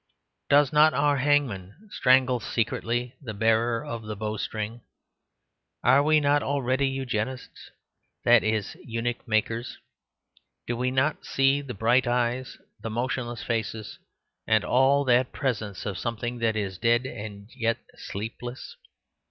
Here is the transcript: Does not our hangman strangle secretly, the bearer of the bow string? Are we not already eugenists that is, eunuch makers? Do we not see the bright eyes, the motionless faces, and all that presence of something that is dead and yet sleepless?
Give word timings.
Does 0.49 0.73
not 0.73 0.95
our 0.95 1.17
hangman 1.17 1.87
strangle 1.91 2.39
secretly, 2.39 3.13
the 3.21 3.35
bearer 3.35 3.85
of 3.85 4.01
the 4.01 4.15
bow 4.15 4.35
string? 4.37 4.81
Are 5.83 6.01
we 6.01 6.19
not 6.19 6.41
already 6.41 6.87
eugenists 6.87 7.69
that 8.23 8.43
is, 8.43 8.75
eunuch 8.83 9.27
makers? 9.27 9.77
Do 10.65 10.75
we 10.75 10.89
not 10.89 11.23
see 11.23 11.61
the 11.61 11.75
bright 11.75 12.07
eyes, 12.07 12.57
the 12.79 12.89
motionless 12.89 13.43
faces, 13.43 13.99
and 14.47 14.65
all 14.65 15.05
that 15.05 15.31
presence 15.33 15.85
of 15.85 15.99
something 15.99 16.39
that 16.39 16.55
is 16.55 16.79
dead 16.79 17.05
and 17.05 17.51
yet 17.55 17.77
sleepless? 17.95 18.77